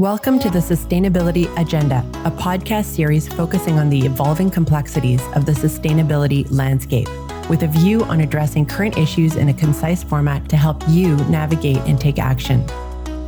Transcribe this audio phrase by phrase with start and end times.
[0.00, 5.52] Welcome to the Sustainability Agenda, a podcast series focusing on the evolving complexities of the
[5.52, 7.06] sustainability landscape,
[7.50, 11.76] with a view on addressing current issues in a concise format to help you navigate
[11.80, 12.64] and take action.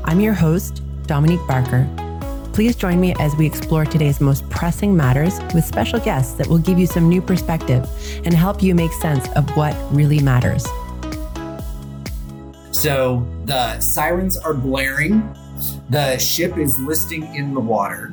[0.05, 1.87] I'm your host, Dominique Barker.
[2.55, 6.57] Please join me as we explore today's most pressing matters with special guests that will
[6.57, 7.87] give you some new perspective
[8.25, 10.65] and help you make sense of what really matters.
[12.71, 15.37] So the sirens are blaring
[15.91, 18.13] the ship is listing in the water.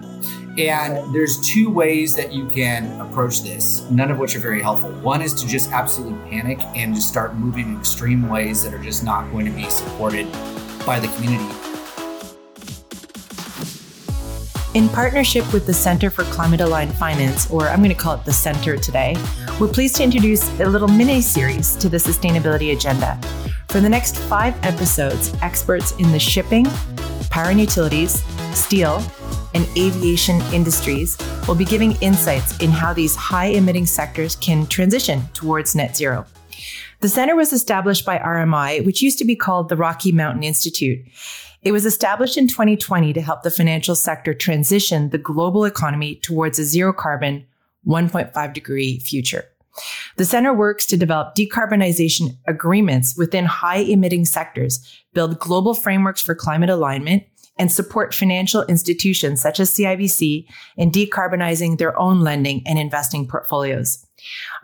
[0.58, 4.92] And there's two ways that you can approach this, none of which are very helpful.
[5.02, 8.84] One is to just absolutely panic and just start moving in extreme ways that are
[8.84, 10.30] just not going to be supported
[10.86, 11.56] by the community.
[14.76, 18.26] In partnership with the Center for Climate Aligned Finance, or I'm going to call it
[18.26, 19.16] the Center today,
[19.60, 23.20] we're pleased to introduce a little mini series to the sustainability agenda.
[23.70, 26.68] For the next five episodes, experts in the shipping,
[27.30, 29.04] power and utilities, steel,
[29.54, 35.22] and aviation industries will be giving insights in how these high emitting sectors can transition
[35.34, 36.26] towards net zero.
[37.02, 41.00] The center was established by RMI, which used to be called the Rocky Mountain Institute.
[41.62, 46.60] It was established in 2020 to help the financial sector transition the global economy towards
[46.60, 47.46] a zero carbon,
[47.88, 49.46] 1.5 degree future.
[50.18, 56.36] The center works to develop decarbonization agreements within high emitting sectors, build global frameworks for
[56.36, 57.24] climate alignment,
[57.58, 60.46] and support financial institutions such as CIBC
[60.78, 64.06] in decarbonizing their own lending and investing portfolios.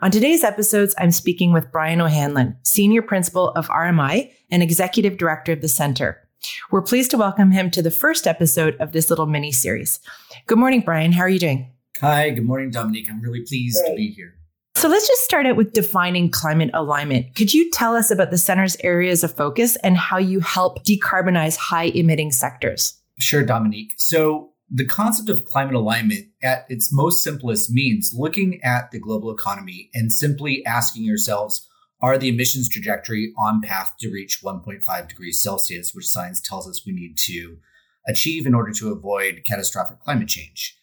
[0.00, 5.52] On today's episodes, I'm speaking with Brian O'Hanlon, Senior Principal of RMI and Executive Director
[5.52, 6.26] of the Center.
[6.70, 10.00] We're pleased to welcome him to the first episode of this little mini series.
[10.46, 11.12] Good morning, Brian.
[11.12, 11.70] How are you doing?
[12.00, 13.08] Hi, good morning, Dominique.
[13.10, 13.90] I'm really pleased Great.
[13.90, 14.34] to be here.
[14.76, 17.34] So let's just start out with defining climate alignment.
[17.34, 21.56] Could you tell us about the center's areas of focus and how you help decarbonize
[21.56, 23.00] high emitting sectors?
[23.18, 23.94] Sure, Dominique.
[23.96, 29.32] So the concept of climate alignment at its most simplest means looking at the global
[29.32, 31.66] economy and simply asking yourselves,
[32.02, 36.84] are the emissions trajectory on path to reach 1.5 degrees Celsius, which science tells us
[36.84, 37.56] we need to
[38.06, 40.76] achieve in order to avoid catastrophic climate change?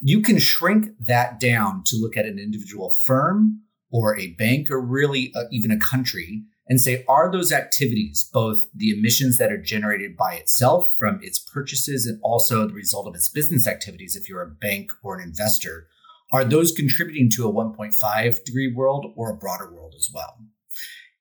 [0.00, 4.80] You can shrink that down to look at an individual firm or a bank or
[4.80, 9.60] really uh, even a country and say, are those activities, both the emissions that are
[9.60, 14.28] generated by itself from its purchases and also the result of its business activities, if
[14.28, 15.88] you're a bank or an investor,
[16.32, 20.38] are those contributing to a 1.5 degree world or a broader world as well?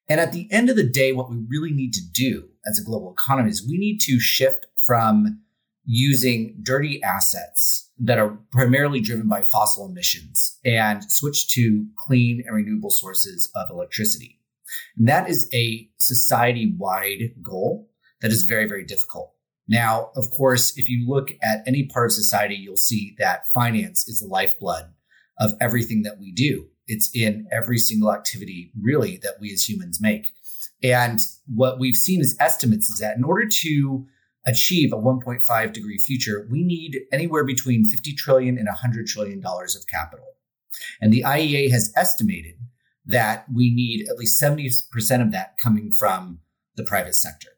[0.07, 2.83] And at the end of the day, what we really need to do as a
[2.83, 5.41] global economy is we need to shift from
[5.83, 12.55] using dirty assets that are primarily driven by fossil emissions and switch to clean and
[12.55, 14.39] renewable sources of electricity.
[14.97, 17.89] And that is a society wide goal
[18.21, 19.33] that is very, very difficult.
[19.67, 24.07] Now, of course, if you look at any part of society, you'll see that finance
[24.07, 24.85] is the lifeblood
[25.39, 26.67] of everything that we do.
[26.87, 30.33] It's in every single activity, really, that we as humans make.
[30.81, 34.07] And what we've seen as estimates is that in order to
[34.45, 39.75] achieve a 1.5 degree future, we need anywhere between 50 trillion and 100 trillion dollars
[39.75, 40.25] of capital.
[41.01, 42.55] And the IEA has estimated
[43.05, 46.39] that we need at least 70% of that coming from
[46.75, 47.49] the private sector.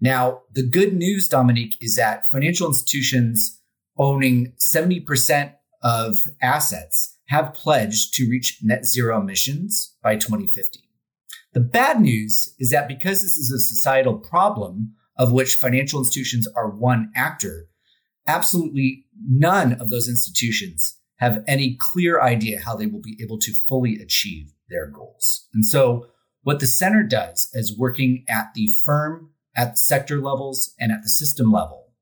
[0.00, 3.60] Now, the good news, Dominique, is that financial institutions
[3.96, 10.80] owning 70% of assets have pledged to reach net zero emissions by 2050.
[11.54, 16.48] The bad news is that because this is a societal problem, of which financial institutions
[16.56, 17.68] are one actor,
[18.26, 23.52] absolutely none of those institutions have any clear idea how they will be able to
[23.52, 25.48] fully achieve their goals.
[25.54, 26.06] And so,
[26.42, 31.08] what the center does is working at the firm, at sector levels, and at the
[31.08, 31.94] system level,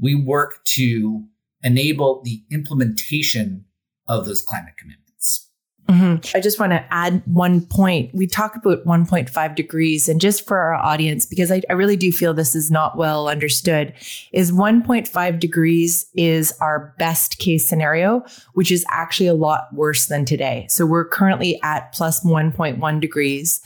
[0.00, 1.24] we work to
[1.62, 3.66] enable the implementation
[4.08, 5.50] of those climate commitments.
[5.88, 6.36] Mm-hmm.
[6.36, 8.14] I just want to add one point.
[8.14, 12.10] We talk about 1.5 degrees, and just for our audience, because I, I, really do
[12.10, 13.92] feel this is not well understood,
[14.32, 18.24] is 1.5 degrees is our best case scenario,
[18.54, 20.66] which is actually a lot worse than today.
[20.70, 23.60] So we're currently at plus 1.1 degrees,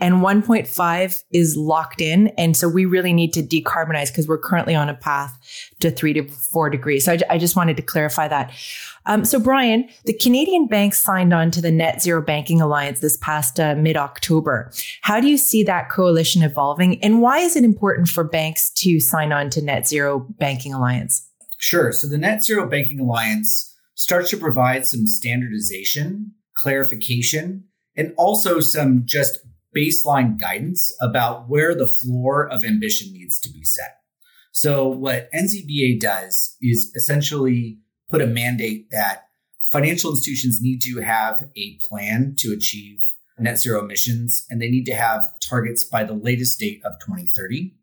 [0.00, 2.28] and 1.5 is locked in.
[2.36, 5.38] And so we really need to decarbonize because we're currently on a path
[5.80, 7.04] to three to four degrees.
[7.04, 8.52] So I, I just wanted to clarify that.
[9.06, 13.16] Um, so, Brian, the Canadian banks signed on to the Net Zero Banking Alliance this
[13.16, 14.70] past uh, mid October.
[15.00, 19.00] How do you see that coalition evolving, and why is it important for banks to
[19.00, 21.26] sign on to Net Zero Banking Alliance?
[21.58, 21.92] Sure.
[21.92, 27.64] So, the Net Zero Banking Alliance starts to provide some standardization, clarification,
[27.96, 29.38] and also some just
[29.76, 33.99] baseline guidance about where the floor of ambition needs to be set.
[34.52, 39.24] So, what NZBA does is essentially put a mandate that
[39.70, 43.04] financial institutions need to have a plan to achieve
[43.38, 47.74] net zero emissions, and they need to have targets by the latest date of 2030.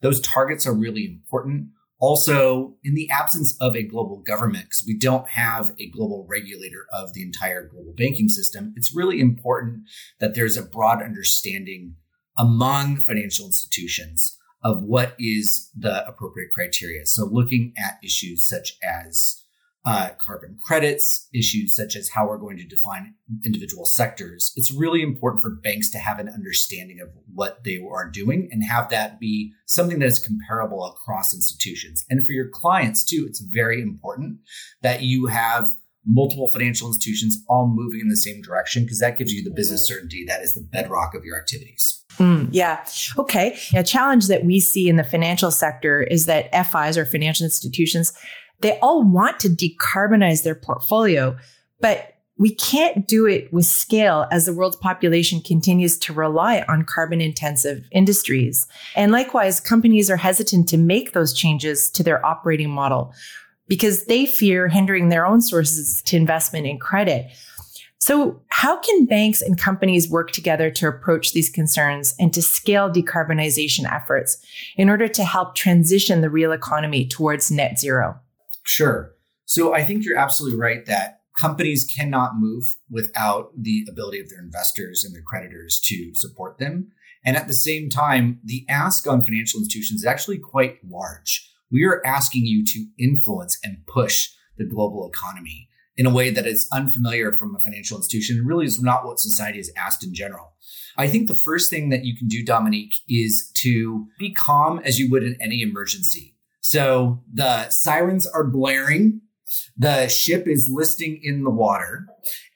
[0.00, 1.68] Those targets are really important.
[2.00, 6.86] Also, in the absence of a global government, because we don't have a global regulator
[6.92, 9.82] of the entire global banking system, it's really important
[10.18, 11.94] that there's a broad understanding
[12.36, 17.06] among financial institutions of what is the appropriate criteria.
[17.06, 19.42] So, looking at issues such as
[19.84, 23.14] uh, carbon credits, issues such as how we're going to define
[23.44, 28.08] individual sectors, it's really important for banks to have an understanding of what they are
[28.08, 32.04] doing and have that be something that is comparable across institutions.
[32.08, 34.38] And for your clients too, it's very important
[34.82, 39.32] that you have multiple financial institutions all moving in the same direction because that gives
[39.32, 42.04] you the business certainty that is the bedrock of your activities.
[42.18, 42.84] Mm, yeah.
[43.18, 43.56] Okay.
[43.74, 48.12] A challenge that we see in the financial sector is that FIs or financial institutions,
[48.60, 51.36] they all want to decarbonize their portfolio,
[51.80, 52.08] but
[52.38, 57.20] we can't do it with scale as the world's population continues to rely on carbon
[57.20, 58.66] intensive industries.
[58.96, 63.14] And likewise, companies are hesitant to make those changes to their operating model
[63.68, 67.30] because they fear hindering their own sources to investment and credit.
[67.98, 72.90] So, how can banks and companies work together to approach these concerns and to scale
[72.90, 74.44] decarbonization efforts
[74.76, 78.18] in order to help transition the real economy towards net zero?
[78.64, 79.12] Sure.
[79.44, 84.40] So, I think you're absolutely right that companies cannot move without the ability of their
[84.40, 86.90] investors and their creditors to support them.
[87.24, 91.84] And at the same time, the ask on financial institutions is actually quite large we
[91.84, 94.28] are asking you to influence and push
[94.58, 98.66] the global economy in a way that is unfamiliar from a financial institution and really
[98.66, 100.52] is not what society is asked in general.
[100.96, 104.98] I think the first thing that you can do, Dominique, is to be calm as
[104.98, 106.36] you would in any emergency.
[106.60, 109.22] So the sirens are blaring
[109.76, 112.06] the ship is listing in the water.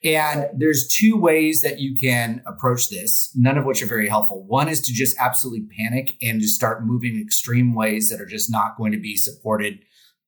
[0.07, 4.45] And there's two ways that you can approach this, none of which are very helpful.
[4.45, 8.49] One is to just absolutely panic and just start moving extreme ways that are just
[8.49, 9.81] not going to be supported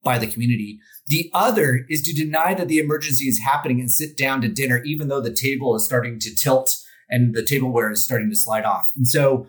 [0.03, 0.81] by the community.
[1.07, 4.83] The other is to deny that the emergency is happening and sit down to dinner,
[4.85, 6.77] even though the table is starting to tilt
[7.09, 8.91] and the tableware is starting to slide off.
[8.97, 9.47] And so,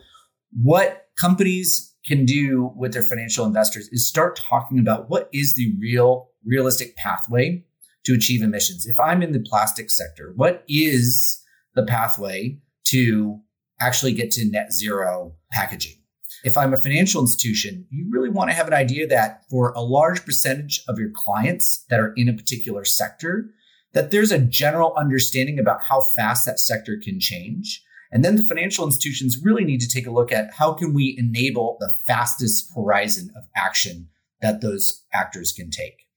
[0.62, 5.76] what companies can do with their financial investors is start talking about what is the
[5.80, 7.64] real realistic pathway
[8.06, 8.86] to achieve emissions.
[8.86, 11.42] If I'm in the plastic sector, what is
[11.76, 13.40] the pathway to
[13.80, 15.96] actually get to net zero packaging?
[16.44, 19.82] If I'm a financial institution, you really want to have an idea that for a
[19.82, 23.50] large percentage of your clients that are in a particular sector,
[23.94, 27.84] that there's a general understanding about how fast that sector can change.
[28.12, 31.16] And then the financial institutions really need to take a look at how can we
[31.18, 34.08] enable the fastest horizon of action
[34.42, 36.09] that those actors can take.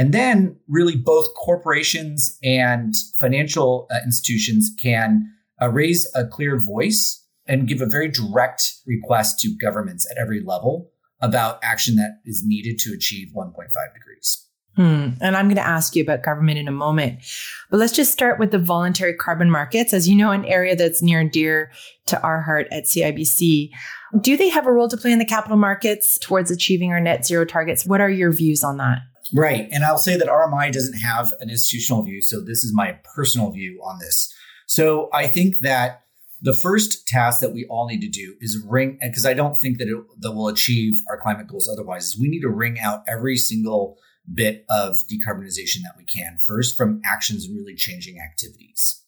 [0.00, 5.30] And then, really, both corporations and financial uh, institutions can
[5.60, 10.42] uh, raise a clear voice and give a very direct request to governments at every
[10.42, 13.52] level about action that is needed to achieve 1.5
[13.92, 14.46] degrees.
[14.74, 15.08] Hmm.
[15.20, 17.18] And I'm going to ask you about government in a moment.
[17.70, 19.92] But let's just start with the voluntary carbon markets.
[19.92, 21.72] As you know, an area that's near and dear
[22.06, 23.68] to our heart at CIBC.
[24.18, 27.26] Do they have a role to play in the capital markets towards achieving our net
[27.26, 27.84] zero targets?
[27.84, 29.00] What are your views on that?
[29.32, 29.68] Right.
[29.70, 32.20] And I'll say that RMI doesn't have an institutional view.
[32.22, 34.32] So this is my personal view on this.
[34.66, 36.02] So I think that
[36.40, 39.78] the first task that we all need to do is wring, because I don't think
[39.78, 43.02] that it that will achieve our climate goals otherwise, is we need to wring out
[43.06, 43.98] every single
[44.32, 49.02] bit of decarbonization that we can first from actions and really changing activities.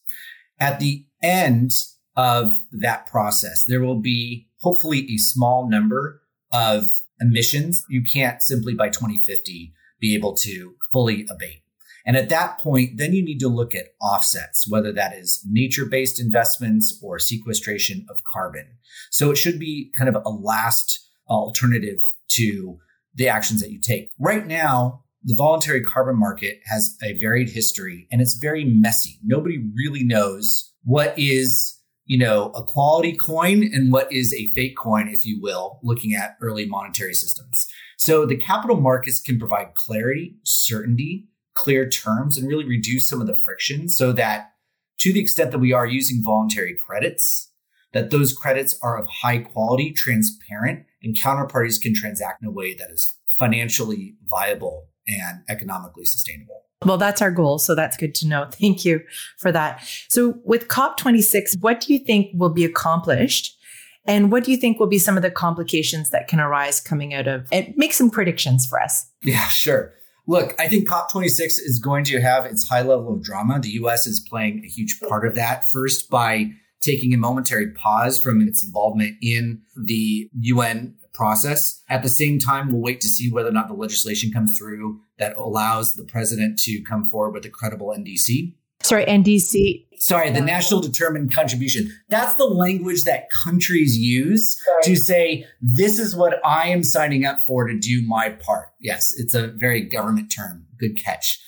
[0.59, 1.71] At the end
[2.15, 6.87] of that process, there will be hopefully a small number of
[7.19, 7.83] emissions.
[7.89, 11.63] You can't simply by 2050 be able to fully abate.
[12.05, 15.85] And at that point, then you need to look at offsets, whether that is nature
[15.85, 18.67] based investments or sequestration of carbon.
[19.09, 22.79] So it should be kind of a last alternative to
[23.15, 24.09] the actions that you take.
[24.19, 29.19] Right now, the voluntary carbon market has a varied history and it's very messy.
[29.23, 34.75] Nobody really knows what is you know, a quality coin and what is a fake
[34.77, 37.67] coin, if you will, looking at early monetary systems.
[37.97, 43.27] So the capital markets can provide clarity, certainty, clear terms, and really reduce some of
[43.27, 44.51] the friction so that
[44.99, 47.49] to the extent that we are using voluntary credits,
[47.93, 52.73] that those credits are of high quality, transparent, and counterparties can transact in a way
[52.73, 56.62] that is financially viable and economically sustainable.
[56.85, 57.59] Well, that's our goal.
[57.59, 58.47] So that's good to know.
[58.51, 59.01] Thank you
[59.37, 59.83] for that.
[60.09, 63.57] So with COP26, what do you think will be accomplished?
[64.05, 67.13] And what do you think will be some of the complications that can arise coming
[67.13, 67.77] out of it?
[67.77, 69.09] Make some predictions for us.
[69.21, 69.93] Yeah, sure.
[70.27, 73.59] Look, I think COP26 is going to have its high level of drama.
[73.59, 75.65] The US is playing a huge part of that.
[75.71, 81.81] First, by taking a momentary pause from its involvement in the UN process.
[81.89, 84.99] At the same time, we'll wait to see whether or not the legislation comes through
[85.23, 88.53] that allows the president to come forward with a credible NDC.
[88.81, 89.85] Sorry, NDC.
[89.97, 91.97] Sorry, the National Determined Contribution.
[92.09, 97.41] That's the language that countries use to say, this is what I am signing up
[97.45, 98.67] for to do my part.
[98.81, 100.65] Yes, it's a very government term.
[100.77, 101.39] Good catch.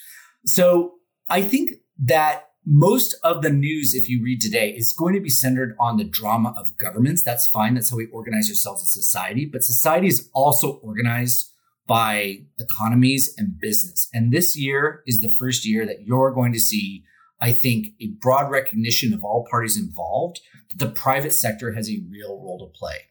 [0.46, 0.94] So
[1.28, 5.30] I think that most of the news, if you read today, is going to be
[5.30, 7.24] centered on the drama of governments.
[7.24, 7.74] That's fine.
[7.74, 9.46] That's how we organize ourselves as society.
[9.46, 11.52] But society is also organized
[11.88, 14.10] by economies and business.
[14.14, 17.04] And this year is the first year that you're going to see,
[17.40, 22.02] I think, a broad recognition of all parties involved that the private sector has a
[22.10, 23.10] real role to play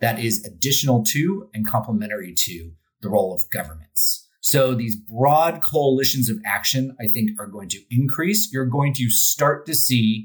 [0.00, 2.72] that is additional to and complementary to
[3.02, 4.26] the role of governments.
[4.40, 8.50] So these broad coalitions of action, I think, are going to increase.
[8.52, 10.24] You're going to start to see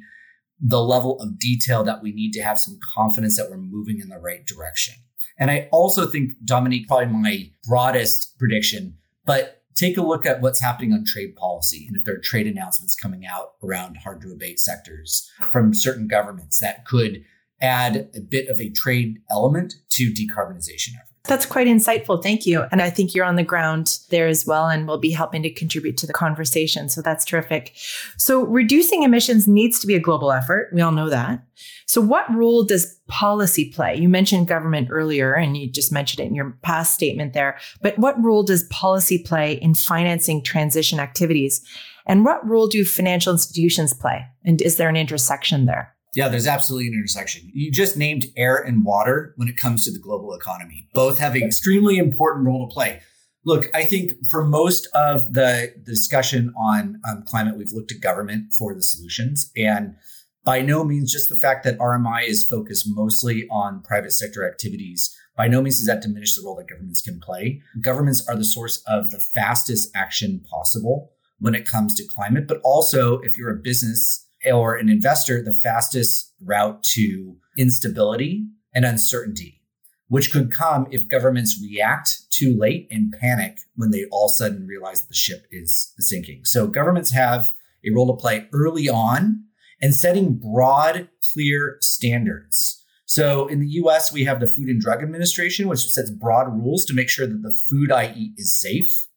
[0.60, 4.10] the level of detail that we need to have some confidence that we're moving in
[4.10, 4.96] the right direction.
[5.38, 10.62] And I also think, Dominique, probably my broadest prediction, but take a look at what's
[10.62, 14.32] happening on trade policy and if there are trade announcements coming out around hard to
[14.32, 17.24] abate sectors from certain governments that could
[17.62, 21.15] add a bit of a trade element to decarbonization efforts.
[21.28, 22.22] That's quite insightful.
[22.22, 22.66] Thank you.
[22.72, 25.50] And I think you're on the ground there as well and will be helping to
[25.50, 26.90] contribute to the conversation.
[26.90, 27.74] So that's terrific.
[28.18, 30.70] So reducing emissions needs to be a global effort.
[30.74, 31.44] We all know that.
[31.88, 33.96] So what role does policy play?
[33.96, 37.98] You mentioned government earlier and you just mentioned it in your past statement there, but
[37.98, 41.62] what role does policy play in financing transition activities?
[42.06, 44.26] And what role do financial institutions play?
[44.44, 45.95] And is there an intersection there?
[46.16, 47.52] Yeah, there's absolutely an intersection.
[47.54, 50.88] You just named air and water when it comes to the global economy.
[50.94, 53.02] Both have an extremely important role to play.
[53.44, 58.54] Look, I think for most of the, discussion on um, climate, we've looked at government
[58.58, 59.52] for the solutions.
[59.56, 59.96] And
[60.44, 65.16] by no means just the fact that RMI is focused mostly on private sector activities.
[65.36, 67.62] By no means does that diminish the role that governments can play.
[67.82, 72.62] Governments are the source of the fastest action possible when it comes to climate, but
[72.64, 79.62] also if you're a business or an investor the fastest route to instability and uncertainty,
[80.08, 84.34] which could come if governments react too late and panic when they all of a
[84.34, 86.42] sudden realize that the ship is sinking.
[86.44, 87.52] So governments have
[87.86, 89.44] a role to play early on
[89.82, 92.84] and setting broad, clear standards.
[93.06, 96.86] So in the US, we have the Food and Drug Administration, which sets broad rules
[96.86, 99.08] to make sure that the food I eat is safe.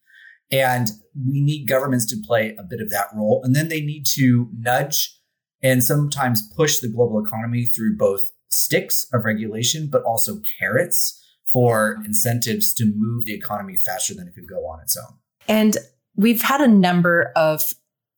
[0.51, 0.91] And
[1.27, 3.41] we need governments to play a bit of that role.
[3.45, 5.18] And then they need to nudge
[5.63, 11.23] and sometimes push the global economy through both sticks of regulation, but also carrots
[11.53, 15.17] for incentives to move the economy faster than it could go on its own.
[15.49, 15.79] And
[16.17, 17.73] we've had a number of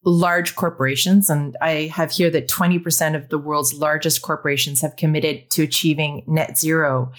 [0.04, 5.50] large corporations, and I have here that 20% of the world's largest corporations have committed
[5.50, 7.12] to achieving net zero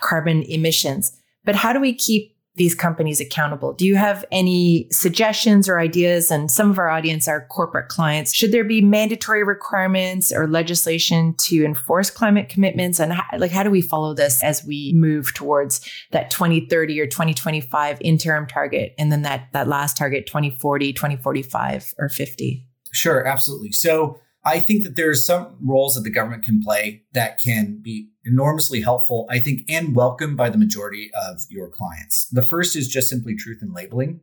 [0.00, 1.12] carbon emissions.
[1.44, 3.72] But how do we keep these companies accountable.
[3.72, 6.30] Do you have any suggestions or ideas?
[6.30, 8.34] And some of our audience are corporate clients.
[8.34, 13.00] Should there be mandatory requirements or legislation to enforce climate commitments?
[13.00, 17.06] And how, like, how do we follow this as we move towards that 2030 or
[17.06, 18.94] 2025 interim target?
[18.98, 22.66] And then that, that last target, 2040, 2045 or 50?
[22.92, 23.72] Sure, absolutely.
[23.72, 28.08] So I think that there's some roles that the government can play that can be
[28.24, 32.28] enormously helpful, I think, and welcome by the majority of your clients.
[32.30, 34.20] The first is just simply truth in labeling.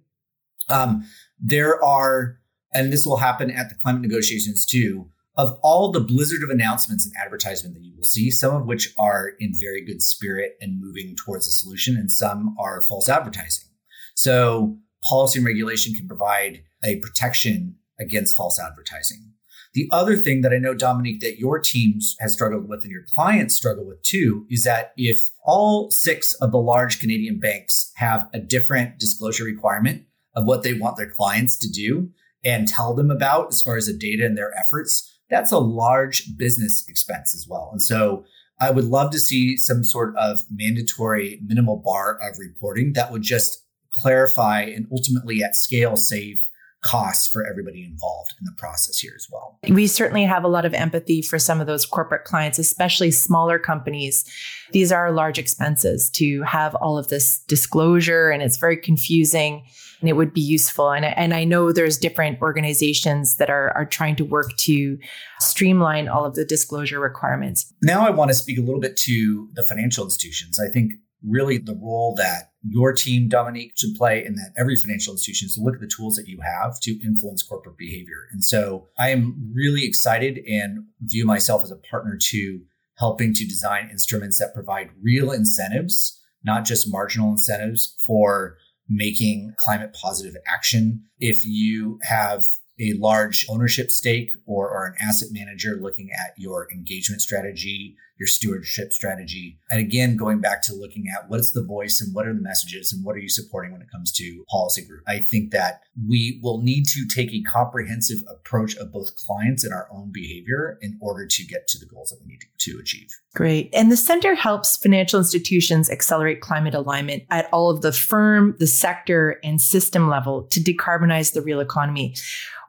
[0.70, 1.06] Um,
[1.40, 2.40] there are,
[2.74, 7.06] and this will happen at the climate negotiations too, of all the blizzard of announcements
[7.06, 10.80] and advertisement that you will see, some of which are in very good spirit and
[10.80, 13.70] moving towards a solution, and some are false advertising.
[14.16, 19.34] So policy and regulation can provide a protection against false advertising.
[19.76, 23.04] The other thing that I know, Dominique, that your teams has struggled with and your
[23.14, 28.30] clients struggle with too is that if all six of the large Canadian banks have
[28.34, 32.10] a different disclosure requirement of what they want their clients to do
[32.44, 36.38] and tell them about as far as the data and their efforts, that's a large
[36.38, 37.70] business expense as well.
[37.74, 38.24] And so
[38.62, 43.24] I would love to see some sort of mandatory minimal bar of reporting that would
[43.24, 46.42] just clarify and ultimately at scale save
[46.84, 49.60] costs for everybody involved in the process here as well.
[49.70, 53.58] We certainly have a lot of empathy for some of those corporate clients, especially smaller
[53.58, 54.24] companies.
[54.72, 59.64] These are large expenses to have all of this disclosure and it's very confusing.
[60.02, 60.92] and it would be useful.
[60.92, 64.98] And, and I know there's different organizations that are, are trying to work to
[65.40, 67.74] streamline all of the disclosure requirements.
[67.82, 70.60] Now I want to speak a little bit to the financial institutions.
[70.60, 70.94] I think
[71.28, 75.56] really the role that your team, Dominique, should play and that every financial institution is
[75.56, 78.28] to look at the tools that you have to influence corporate behavior.
[78.32, 82.62] And so I am really excited and view myself as a partner to
[82.98, 88.58] helping to design instruments that provide real incentives, not just marginal incentives for
[88.90, 91.04] making climate positive action.
[91.20, 92.46] If you have
[92.80, 98.28] a large ownership stake or, or an asset manager looking at your engagement strategy, your
[98.28, 99.60] stewardship strategy.
[99.70, 102.94] And again, going back to looking at what's the voice and what are the messages
[102.94, 105.04] and what are you supporting when it comes to policy group.
[105.08, 109.74] I think that we will need to take a comprehensive approach of both clients and
[109.74, 113.10] our own behavior in order to get to the goals that we need to achieve.
[113.34, 113.70] Great.
[113.74, 118.68] And the center helps financial institutions accelerate climate alignment at all of the firm, the
[118.68, 122.16] sector, and system level to decarbonize the real economy.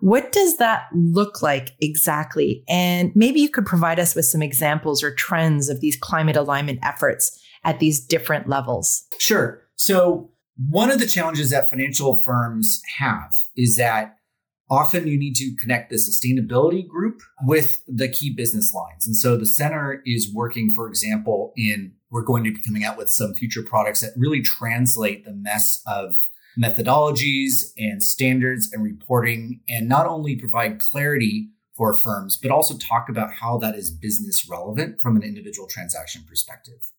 [0.00, 2.62] What does that look like exactly?
[2.69, 5.36] And maybe you could provide us with some examples or trends
[5.69, 9.07] of these climate alignment efforts at these different levels.
[9.19, 9.62] Sure.
[9.76, 10.31] So,
[10.71, 14.16] one of the challenges that financial firms have is that
[14.71, 19.07] often you need to connect the sustainability group with the key business lines.
[19.07, 22.97] And so the center is working, for example, in we're going to be coming out
[22.97, 26.16] with some future products that really translate the mess of
[26.59, 33.09] methodologies and standards and reporting, and not only provide clarity for firms, but also talk
[33.09, 36.90] about how that is business relevant from an individual transaction perspective.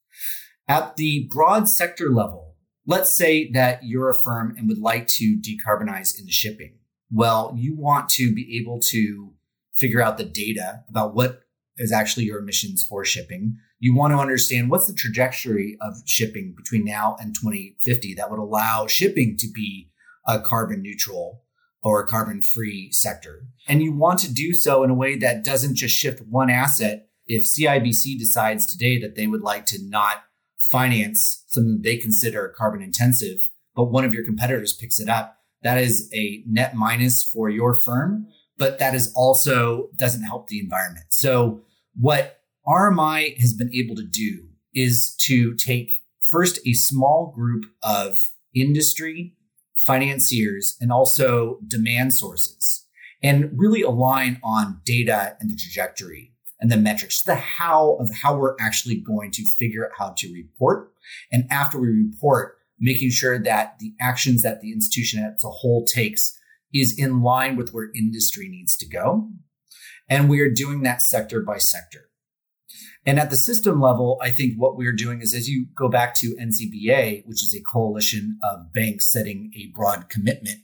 [0.67, 2.55] At the broad sector level,
[2.86, 6.77] let's say that you're a firm and would like to decarbonize into shipping.
[7.12, 9.34] Well, you want to be able to
[9.74, 11.41] figure out the data about what
[11.77, 13.57] is actually your emissions for shipping.
[13.79, 18.39] You want to understand what's the trajectory of shipping between now and 2050 that would
[18.39, 19.91] allow shipping to be
[20.25, 21.43] a carbon neutral
[21.84, 23.43] or carbon free sector.
[23.67, 27.07] And you want to do so in a way that doesn't just shift one asset.
[27.27, 30.24] If CIBC decides today that they would like to not
[30.60, 33.43] finance something they consider carbon intensive,
[33.75, 37.74] but one of your competitors picks it up, that is a net minus for your
[37.74, 41.05] firm, but that is also doesn't help the environment.
[41.09, 41.61] So
[41.96, 48.20] what RMI has been able to do is to take first a small group of
[48.53, 49.33] industry
[49.77, 52.85] financiers and also demand sources
[53.22, 58.35] and really align on data and the trajectory and the metrics, the how of how
[58.35, 60.92] we're actually going to figure out how to report.
[61.31, 65.85] And after we report, making sure that the actions that the institution as a whole
[65.85, 66.37] takes
[66.74, 69.29] is in line with where industry needs to go.
[70.09, 72.06] And we are doing that sector by sector.
[73.07, 76.13] And at the system level, I think what we're doing is as you go back
[76.15, 80.57] to NZBA, which is a coalition of banks setting a broad commitment,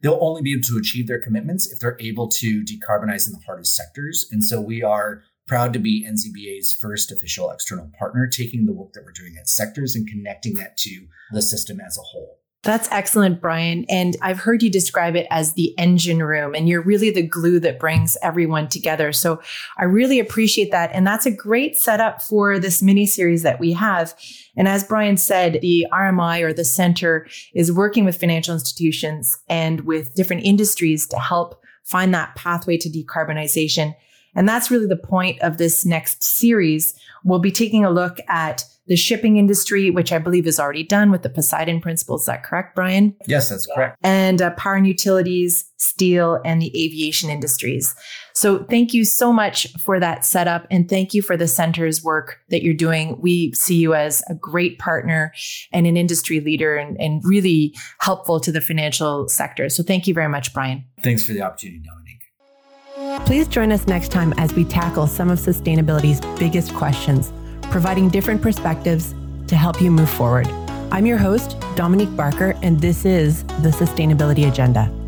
[0.00, 3.44] they'll only be able to achieve their commitments if they're able to decarbonize in the
[3.44, 4.26] hardest sectors.
[4.32, 8.94] And so we are proud to be NZBA's first official external partner, taking the work
[8.94, 12.39] that we're doing at sectors and connecting that to the system as a whole.
[12.62, 13.86] That's excellent, Brian.
[13.88, 17.58] And I've heard you describe it as the engine room, and you're really the glue
[17.60, 19.12] that brings everyone together.
[19.12, 19.40] So
[19.78, 20.90] I really appreciate that.
[20.92, 24.14] And that's a great setup for this mini series that we have.
[24.56, 29.80] And as Brian said, the RMI or the center is working with financial institutions and
[29.82, 33.94] with different industries to help find that pathway to decarbonization.
[34.34, 36.94] And that's really the point of this next series.
[37.24, 41.12] We'll be taking a look at the shipping industry, which I believe is already done
[41.12, 42.16] with the Poseidon Principle.
[42.16, 43.14] Is that correct, Brian?
[43.28, 43.96] Yes, that's correct.
[44.02, 47.94] And uh, power and utilities, steel, and the aviation industries.
[48.34, 50.66] So thank you so much for that setup.
[50.72, 53.20] And thank you for the center's work that you're doing.
[53.20, 55.32] We see you as a great partner
[55.72, 59.68] and an industry leader and, and really helpful to the financial sector.
[59.68, 60.84] So thank you very much, Brian.
[61.00, 62.19] Thanks for the opportunity, Dominique.
[63.24, 67.32] Please join us next time as we tackle some of sustainability's biggest questions
[67.70, 69.14] providing different perspectives
[69.46, 70.46] to help you move forward.
[70.92, 74.99] I'm your host, Dominique Barker, and this is the Sustainability Agenda.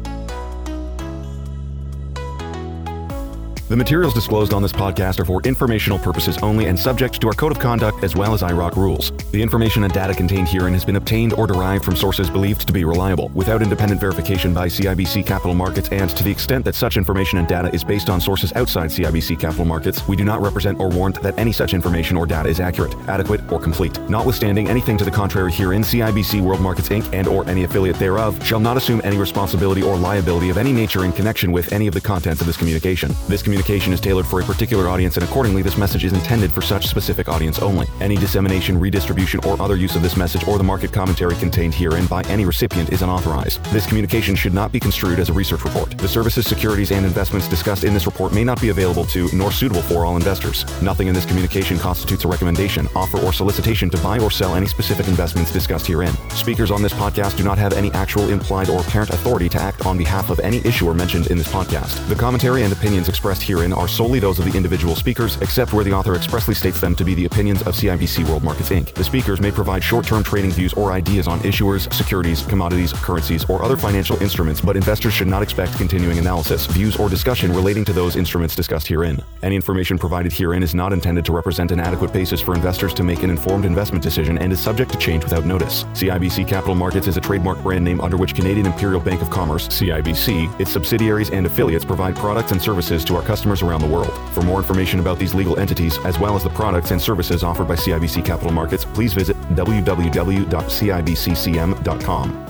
[3.72, 7.32] The materials disclosed on this podcast are for informational purposes only and subject to our
[7.32, 9.12] code of conduct as well as IIROC rules.
[9.30, 12.72] The information and data contained herein has been obtained or derived from sources believed to
[12.74, 16.98] be reliable, without independent verification by CIBC Capital Markets, and to the extent that such
[16.98, 20.78] information and data is based on sources outside CIBC Capital Markets, we do not represent
[20.78, 23.98] or warrant that any such information or data is accurate, adequate, or complete.
[24.02, 27.10] Notwithstanding anything to the contrary herein, CIBC World Markets Inc.
[27.14, 31.06] and or any affiliate thereof shall not assume any responsibility or liability of any nature
[31.06, 33.10] in connection with any of the contents of this communication.
[33.28, 36.50] This communication communication is tailored for a particular audience, and accordingly, this message is intended
[36.50, 37.86] for such specific audience only.
[38.00, 42.06] Any dissemination, redistribution, or other use of this message or the market commentary contained herein
[42.06, 43.62] by any recipient is unauthorized.
[43.66, 45.96] This communication should not be construed as a research report.
[45.96, 49.52] The services, securities, and investments discussed in this report may not be available to nor
[49.52, 50.64] suitable for all investors.
[50.82, 54.66] Nothing in this communication constitutes a recommendation, offer, or solicitation to buy or sell any
[54.66, 56.14] specific investments discussed herein.
[56.30, 59.86] Speakers on this podcast do not have any actual, implied, or apparent authority to act
[59.86, 62.08] on behalf of any issuer mentioned in this podcast.
[62.08, 65.84] The commentary and opinions expressed herein are solely those of the individual speakers, except where
[65.84, 68.94] the author expressly states them to be the opinions of CIBC World Markets Inc.
[68.94, 73.44] The speakers may provide short term trading views or ideas on issuers, securities, commodities, currencies,
[73.48, 77.84] or other financial instruments, but investors should not expect continuing analysis, views, or discussion relating
[77.84, 79.22] to those instruments discussed herein.
[79.42, 83.02] Any information provided herein is not intended to represent an adequate basis for investors to
[83.02, 85.84] make an informed investment decision and is subject to change without notice.
[85.94, 89.68] CIBC Capital Markets is a trademark brand name under which Canadian Imperial Bank of Commerce,
[89.68, 94.12] CIBC, its subsidiaries and affiliates provide products and services to our customers around the world.
[94.34, 97.66] For more information about these legal entities, as well as the products and services offered
[97.66, 102.41] by CIBC Capital Markets, please visit www.cibccm.com.